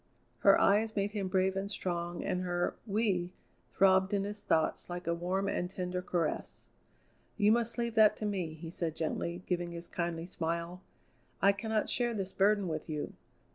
[0.39, 3.33] Her eyes made him brave and strong, and her "we"
[3.75, 6.65] throbbed in his thoughts like a warm and tender caress.
[7.37, 10.81] "You must leave that to me," he said gently, giving his kindly smile.
[11.39, 13.13] "I cannot share this burden with you.